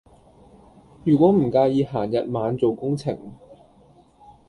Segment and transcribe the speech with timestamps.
[1.03, 3.15] 如果唔介意閒日晚做工程